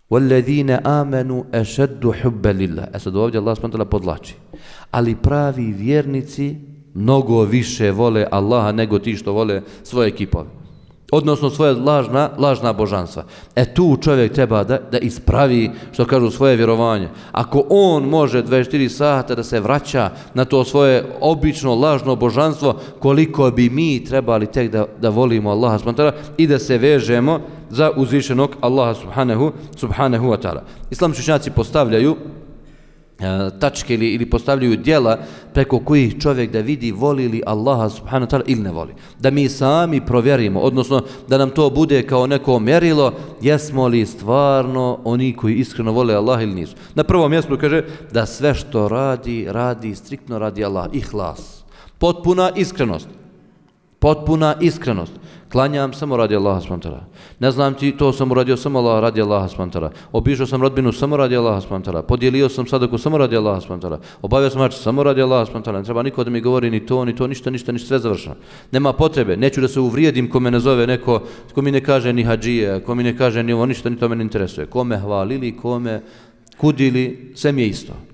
[0.10, 4.36] والذين امنوا اشد حبا لله e sad ovdje Allah subhanahu podlači
[4.92, 6.56] ali pravi vjernici
[6.94, 10.57] mnogo više vole Allaha nego ti što vole svoje ekipove
[11.13, 13.25] odnosno svoje lažna, lažna božanstva.
[13.57, 17.09] E tu čovjek treba da, da ispravi, što kažu, svoje vjerovanje.
[17.33, 23.51] Ako on može 24 sata da se vraća na to svoje obično lažno božanstvo, koliko
[23.51, 27.41] bi mi trebali tek da, da volimo Allaha subhanahu i da se vežemo
[27.71, 30.61] za uzvišenog Allaha subhanahu, subhanahu wa ta'ala.
[30.91, 32.17] Islamski učenjaci postavljaju
[33.21, 35.19] E, tačke ili, ili postavljaju dijela
[35.55, 38.95] preko kojih čovjek da vidi voli li Allaha subhanahu wa ta'ala ili ne voli.
[39.21, 44.99] Da mi sami provjerimo, odnosno da nam to bude kao neko mjerilo, jesmo li stvarno
[45.05, 46.77] oni koji iskreno vole Allaha ili nisu.
[46.95, 51.65] Na prvom mjestu kaže da sve što radi, radi striktno radi Allah, ihlas.
[51.99, 53.09] Potpuna iskrenost.
[53.99, 55.13] Potpuna iskrenost.
[55.53, 57.05] Klanjam samo radi Allaha smantara.
[57.41, 59.91] Ne znam ti, to sam uradio samo Allah radi Allaha smantara.
[60.13, 62.03] Obišao sam rodbinu samo radi Allaha smantara.
[62.03, 63.99] Podijelio sam sadaku samo radi Allaha smantara.
[64.23, 65.79] Obavio sam mač samo radi Allaha smantara.
[65.79, 68.35] Ne treba niko da mi govori ni to, ni to, ništa, ništa, ništa, sve završeno.
[68.73, 69.37] Nema potrebe.
[69.37, 71.23] Neću da se uvrijedim ko me nazove neko,
[71.55, 74.09] ko mi ne kaže ni hađije, ko mi ne kaže ni ovo, ništa, ni to
[74.09, 74.67] me ne interesuje.
[74.67, 76.03] Ko me hvalili, ko me
[76.57, 78.08] kudili, sve mi je isto.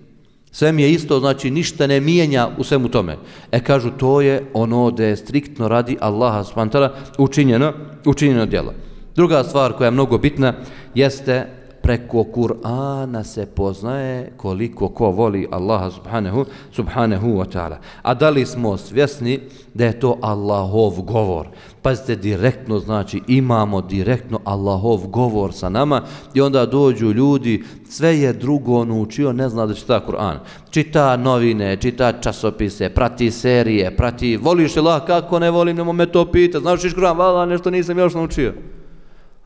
[0.54, 3.16] Sve mi je isto, znači ništa ne mijenja u svemu tome.
[3.52, 7.72] E kažu, to je ono da je striktno radi Allaha spantara učinjeno,
[8.04, 8.74] učinjeno djelo.
[9.16, 10.54] Druga stvar koja je mnogo bitna
[10.94, 11.46] jeste
[11.82, 17.76] preko Kur'ana se poznaje koliko ko voli Allaha subhanahu, subhanahu wa ta'ala.
[18.02, 19.40] A da li smo svjesni
[19.74, 21.48] da je to Allahov govor?
[21.84, 26.02] Pazite, direktno znači imamo direktno Allahov govor sa nama
[26.34, 30.36] i onda dođu ljudi, sve je drugo on učio, ne zna da čita Kur'an.
[30.70, 36.06] Čita novine, čita časopise, prati serije, prati, voliš li Allah, kako ne volim, nemo me
[36.06, 38.54] to pita, znaš iš Kur'an, vala, nešto nisam još naučio.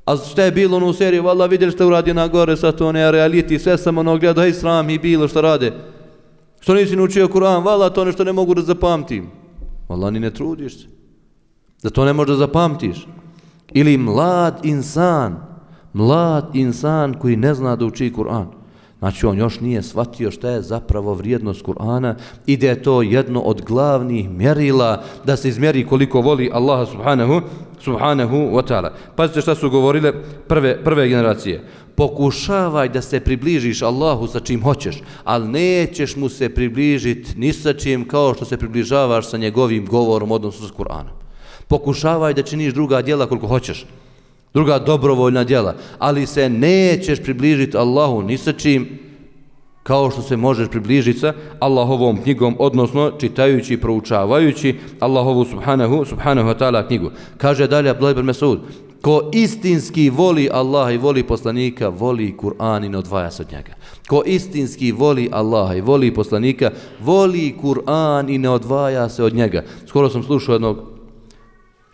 [0.04, 3.10] A što je bilo u seriji, vala vidjeli šta uradio na gore, sa to ne
[3.12, 5.72] realiti, sve sam ono gledao, hej sram i bilo što rade.
[6.60, 9.26] Što nisi naučio Kur'an, vala to nešto ne mogu da zapamtim.
[9.88, 10.97] Vala ni ne trudiš se.
[11.82, 13.06] Da to ne možeš da zapamtiš.
[13.72, 15.36] Ili mlad insan,
[15.92, 18.46] mlad insan koji ne zna da uči Kur'an.
[18.98, 22.14] Znači on još nije shvatio šta je zapravo vrijednost Kur'ana
[22.46, 27.40] i da je to jedno od glavnih mjerila da se izmjeri koliko voli Allaha subhanahu,
[27.80, 28.90] subhanahu wa ta'ala.
[29.16, 30.12] Pazite šta su govorile
[30.48, 31.64] prve, prve generacije.
[31.94, 37.72] Pokušavaj da se približiš Allahu sa čim hoćeš, ali nećeš mu se približiti ni sa
[37.72, 41.27] čim kao što se približavaš sa njegovim govorom odnosno s Kur'anom.
[41.68, 43.86] Pokušavaj da činiš druga djela koliko hoćeš.
[44.54, 48.98] druga dobrovoljna djela, ali se nećeš približiti Allahu ni sa čim,
[49.82, 56.48] kao što se možeš približiti sa Allahovom knjigom, odnosno čitajući i proučavajući Allahovu subhanahu, subhanahu
[56.48, 57.10] wa ta'ala knjigu.
[57.36, 58.58] Kaže dalje Abdullah ibn Mas'ud,
[59.02, 63.74] ko istinski voli Allaha i voli poslanika, voli Kur'an i ne odvaja se od njega.
[64.08, 69.64] Ko istinski voli Allaha i voli poslanika, voli Kur'an i ne odvaja se od njega.
[69.86, 70.97] Skoro sam slušao jednog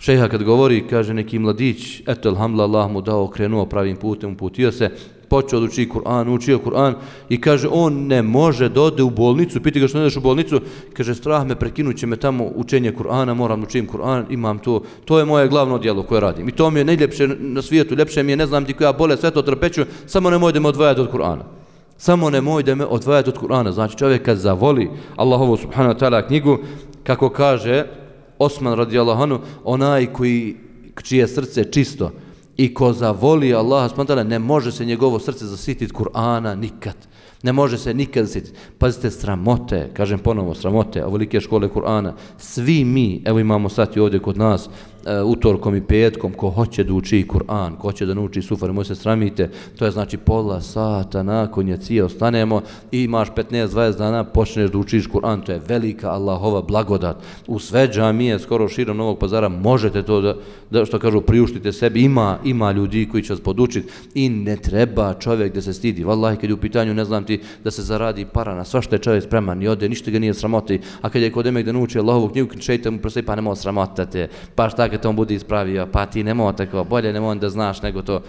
[0.04, 4.90] šeha kad govori, kaže neki mladić, eto, alhamdulillah, mu dao, krenuo pravim putem, uputio se,
[5.28, 6.94] počeo da uči Kur'an, učio Kur'an
[7.28, 10.20] i kaže on ne može da ode u bolnicu, piti ga što ne ideš u
[10.20, 10.60] bolnicu,
[10.92, 14.82] kaže strah me prekinut će me tamo učenje Kur'ana, moram da učim Kur'an, imam to,
[15.04, 16.48] to je moje glavno djelo koje radim.
[16.48, 19.16] I to mi je najljepše na svijetu, ljepše mi je, ne znam ti koja bole,
[19.16, 21.48] sve to trpeću, samo nemoj da me odvajati od Kur'ana.
[21.96, 23.72] Samo nemoj da me odvajati od Kur'ana.
[23.72, 26.58] Znači čovjek kad zavoli Allahovu subhanahu wa ta'ala knjigu,
[27.04, 28.03] kako kaže
[28.44, 30.56] Osman radijallahu anhu, onaj koji
[31.02, 32.10] čije srce čisto,
[32.56, 36.94] I ko zavoli Allaha spontana, ne može se njegovo srce zasititi Kur'ana nikad.
[37.42, 38.58] Ne može se nikad zasititi.
[38.78, 42.12] Pazite, sramote, kažem ponovo, sramote, ovolike škole Kur'ana.
[42.38, 44.68] Svi mi, evo imamo sad i ovdje kod nas,
[45.06, 48.84] E, utorkom i petkom, ko hoće da uči Kur'an, ko hoće da nauči sufar, moj
[48.84, 52.60] se sramite, to je znači pola sata nakon je cije, ostanemo
[52.92, 57.16] i imaš 15-20 dana, počneš da učiš Kur'an, to je velika Allahova blagodat.
[57.46, 60.34] U sve džamije, skoro širom Novog pazara, možete to da,
[60.70, 65.14] da što kažu, priuštite sebi, ima, ima ljudi koji će vas podučiti i ne treba
[65.14, 66.04] čovjek da se stidi.
[66.04, 68.94] Wallahi, kad je u pitanju, ne znam ti, da se zaradi para na sva što
[68.94, 71.72] je čovjek spreman i ode, ništa ga nije sramoti, a kad je kod emek da
[71.72, 75.86] nauči Allahovu knjigu, šeite mu prosi, pa nemoj sramotate, pa šta kad on bude ispravio,
[75.92, 78.20] pa ti nemoj tako, bolje nemoj da znaš nego to.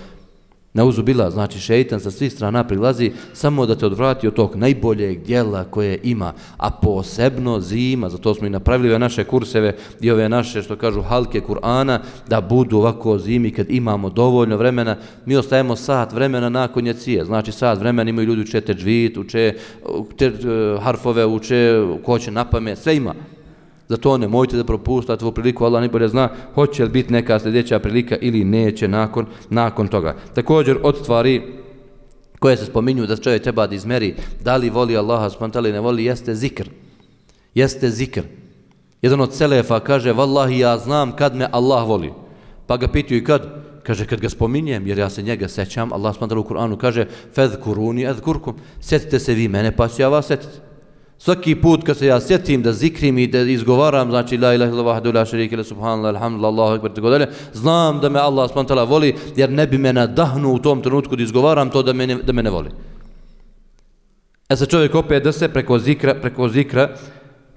[0.75, 4.55] Na uzu bila, znači šeitan sa svih strana prilazi samo da te odvrati od tog
[4.55, 10.11] najboljeg dijela koje ima, a posebno zima, zato smo i napravili ove naše kurseve i
[10.11, 15.35] ove naše, što kažu, halke Kur'ana, da budu ovako zimi kad imamo dovoljno vremena, mi
[15.35, 19.53] ostajemo sat vremena nakon jacije, znači sat vremena imaju ljudi uče teđvit, uče
[20.17, 20.31] te, e,
[20.81, 23.13] harfove, uče ko će napame, sve ima.
[23.87, 28.17] Zato nemojte da propustate ovu priliku, Allah najbolje zna hoće li biti neka sljedeća prilika
[28.21, 30.15] ili neće nakon, nakon toga.
[30.33, 31.41] Također od stvari
[32.39, 36.05] koje se spominju da čovjek treba da izmeri da li voli Allaha spontali ne voli,
[36.05, 36.69] jeste zikr.
[37.55, 38.21] Jeste zikr.
[39.01, 42.13] Jedan od Selefa kaže, vallahi ja znam kad me Allah voli.
[42.67, 43.65] Pa ga pitaju i kad?
[43.83, 47.59] Kaže, kad ga spominjem, jer ja se njega sećam, Allah spontali u Kur'anu kaže, fedh
[47.63, 48.21] kuruni, edh
[48.81, 50.57] sjetite se vi mene, pa ću ja vas setiti.
[51.17, 54.97] Svaki put kad se ja sjetim da zikrim i da izgovaram, znači la ilaha illallah
[54.97, 58.89] wahdahu la sharika lahu subhanallah alhamdulillah allahu ekber tako dalje, znam da me Allah subhanahu
[58.89, 62.15] voli jer ne bi me nadahnuo u tom trenutku da izgovaram to da me ne,
[62.15, 62.69] da me ne voli.
[64.49, 66.89] E sad čovjek opet da se preko zikra, preko zikra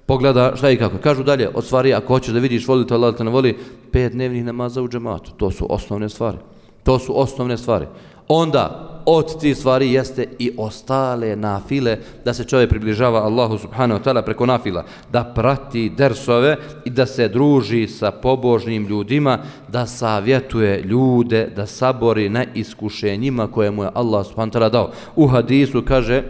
[0.05, 0.97] pogleda šta i kako.
[0.97, 3.57] Kažu dalje, od stvari, ako hoćeš da vidiš voli te Allah te ne voli,
[3.91, 5.31] pet dnevnih namaza u džematu.
[5.37, 6.37] To su osnovne stvari.
[6.83, 7.85] To su osnovne stvari.
[8.31, 14.03] Onda, od tih stvari jeste i ostale nafile da se čovjek približava Allahu subhanahu wa
[14.03, 20.81] ta'ala preko nafila, da prati dersove i da se druži sa pobožnim ljudima, da savjetuje
[20.81, 24.91] ljude, da sabori na iskušenjima koje mu je Allah subhanahu wa ta'ala dao.
[25.15, 26.23] U hadisu kaže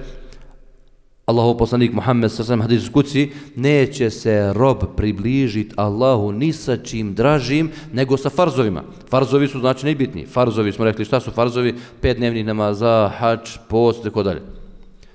[1.30, 7.14] Allahov poslanik Muhammed sa sam hadis kuci neće se rob približiti Allahu ni sa čim
[7.14, 8.84] dražim nego sa farzovima.
[9.10, 10.26] Farzovi su znači najbitniji.
[10.26, 11.76] Farzovi smo rekli šta su farzovi?
[12.02, 14.42] Pet dnevnih namaza, hač, post, tako dalje.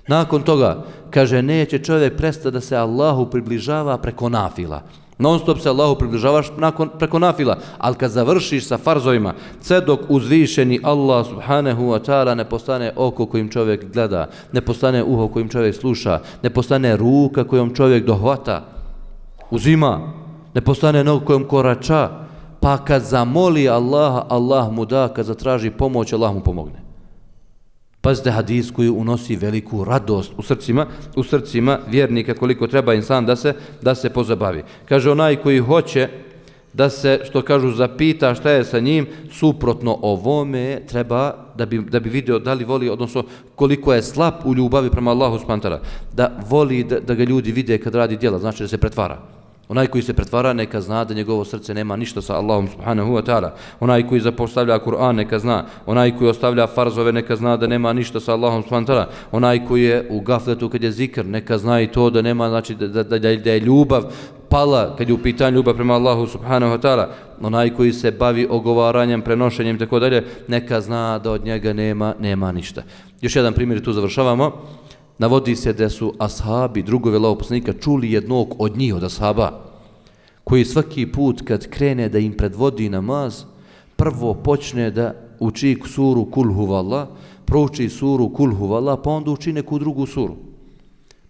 [0.09, 4.83] Nakon toga, kaže, neće čovjek prestati da se Allahu približava preko nafila.
[5.18, 10.00] Non stop se Allahu približavaš nakon, preko nafila, ali kad završiš sa farzovima, sve dok
[10.09, 15.48] uzvišeni Allah subhanahu wa ta'ala ne postane oko kojim čovjek gleda, ne postane uho kojim
[15.48, 18.64] čovjek sluša, ne postane ruka kojom čovjek dohvata,
[19.50, 20.12] uzima,
[20.55, 22.11] ne postane nog kojom korača,
[22.61, 26.84] pa kad zamoli Allaha, Allah mu da, kad zatraži pomoć, Allah mu pomogne.
[28.04, 30.86] Pazite hadis koji unosi veliku radost u srcima,
[31.16, 34.62] u srcima vjernika koliko treba insan da se da se pozabavi.
[34.88, 36.08] Kaže onaj koji hoće
[36.72, 42.00] da se, što kažu, zapita šta je sa njim, suprotno ovome treba da bi, da
[42.00, 45.80] bi video da li voli, odnosno koliko je slab u ljubavi prema Allahu spantara,
[46.12, 49.43] da voli da, da ga ljudi vide kad radi djela, znači da se pretvara.
[49.68, 53.22] Onaj koji se pretvara neka zna da njegovo srce nema ništa sa Allahom subhanahu wa
[53.22, 53.50] ta'ala.
[53.80, 55.64] Onaj koji zapostavlja Kur'an neka zna.
[55.86, 59.06] Onaj koji ostavlja farzove neka zna da nema ništa sa Allahom subhanahu wa ta'ala.
[59.32, 62.74] Onaj koji je u gafletu kad je zikr neka zna i to da nema, znači
[62.74, 64.04] da, da, da, da je ljubav
[64.48, 67.06] pala kad je u pitanju ljubav prema Allahu subhanahu wa ta'ala.
[67.42, 72.14] Onaj koji se bavi ogovaranjem, prenošenjem i tako dalje neka zna da od njega nema,
[72.20, 72.82] nema ništa.
[73.20, 74.52] Još jedan primjer tu završavamo
[75.18, 79.60] navodi se da su ashabi, drugovi Allahov poslanika, čuli jednog od njih, od ashaba,
[80.44, 83.44] koji svaki put kad krene da im predvodi namaz,
[83.96, 87.08] prvo počne da uči suru Kul Huvallah,
[87.44, 90.36] prouči suru Kul Huvallah, pa onda uči neku drugu suru.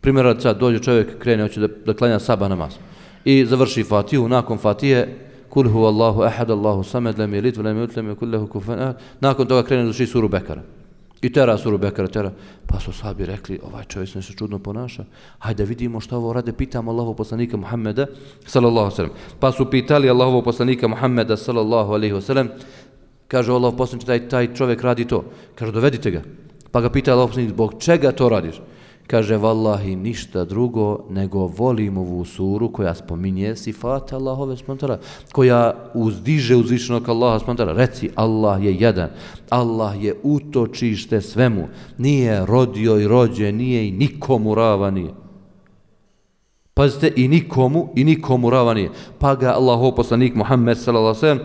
[0.00, 2.74] Primjer, sad dođe čovjek, krene, hoće da, da klanja saba namaz.
[3.24, 5.18] I završi Fatihu, nakon Fatije,
[5.48, 8.94] Kul Huvallahu ahad, Allahu samed, lem je litv, lem je ut, lem je kullehu kufan,
[9.20, 10.62] nakon toga krene da uči suru Bekara.
[11.24, 12.30] I tera suru Bekara, tera.
[12.66, 15.04] Pa su sahabi rekli, ovaj čovjek se nešto čudno ponaša.
[15.38, 18.06] Hajde vidimo šta ovo rade, pitamo Allahu poslanika Muhammeda,
[18.46, 19.12] sallallahu sallam.
[19.40, 22.48] Pa su pitali Allahovu poslanika Muhammeda, sallallahu alaihi wasallam,
[23.28, 25.24] kaže Allah poslanik, taj, taj čovjek radi to.
[25.54, 26.22] Kaže, dovedite ga.
[26.70, 28.60] Pa ga pita Allah poslanik, zbog čega to radiš?
[29.06, 34.98] Kaže, vallahi, ništa drugo nego volim ovu suru koja spominje sifate Allahove spontara,
[35.32, 37.72] koja uzdiže uzvišenog Allaha spontara.
[37.72, 39.10] Reci, Allah je jedan,
[39.50, 45.10] Allah je utočište svemu, nije rodio i rođe, nije i nikomu rava nije.
[46.74, 48.90] Pazite, i nikomu, i nikomu rava nije.
[49.18, 51.38] Pa ga Allahov poslanik Muhammed s.a.v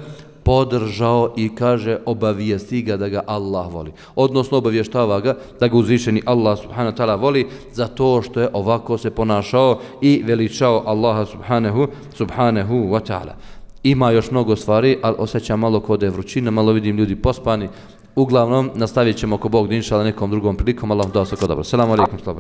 [0.50, 3.92] podržao i kaže obavijesti ga da ga Allah voli.
[4.16, 8.98] Odnosno obavještava ga da ga uzvišeni Allah subhanahu ta'ala voli za to što je ovako
[8.98, 13.38] se ponašao i veličao Allaha subhanahu, subhanahu wa ta'ala.
[13.84, 17.70] Ima još mnogo stvari, ali osjećam malo kod je vrućina, malo vidim ljudi pospani.
[18.16, 20.92] Uglavnom, nastavit ćemo ako Bog dinša, ali nekom drugom prilikom.
[20.92, 21.64] Allah da dao kod dobro.
[21.64, 22.40] Selamu alaikum, slabo